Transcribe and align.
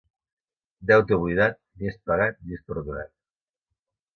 Deute 0.91 1.17
oblidat, 1.19 1.59
ni 1.81 1.91
és 1.91 1.99
pagat 2.11 2.41
ni 2.47 2.59
és 2.59 2.65
perdonat. 2.73 3.15